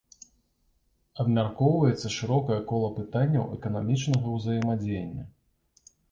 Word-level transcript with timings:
Абмяркоўваецца 1.23 2.07
шырокае 2.15 2.57
кола 2.71 2.89
пытанняў 2.99 3.45
эканамічнага 3.57 4.33
ўзаемадзеяння. 4.39 5.27